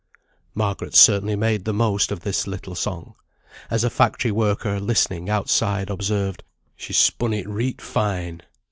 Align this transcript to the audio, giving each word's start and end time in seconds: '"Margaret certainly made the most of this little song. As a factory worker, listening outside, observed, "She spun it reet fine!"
'"Margaret 0.55 0.95
certainly 0.95 1.35
made 1.35 1.63
the 1.63 1.75
most 1.75 2.11
of 2.11 2.21
this 2.21 2.47
little 2.47 2.73
song. 2.73 3.13
As 3.69 3.83
a 3.83 3.89
factory 3.91 4.31
worker, 4.31 4.79
listening 4.79 5.29
outside, 5.29 5.91
observed, 5.91 6.43
"She 6.75 6.91
spun 6.91 7.33
it 7.33 7.47
reet 7.47 7.83
fine!" 7.83 8.41